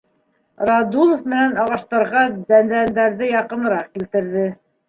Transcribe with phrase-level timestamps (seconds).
[0.69, 4.49] Радулов менән ағастарға дәдәндәрҙе яҡыныраҡ килтерҙе.